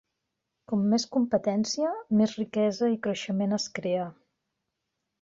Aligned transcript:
Com 0.71 0.85
més 0.93 1.05
competència, 1.17 1.93
més 2.23 2.35
riquesa 2.41 2.93
i 2.97 3.01
creixement 3.07 3.57
es 3.63 3.71
crea. 3.81 4.11